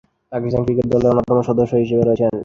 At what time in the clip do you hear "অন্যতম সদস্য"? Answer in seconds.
1.11-1.73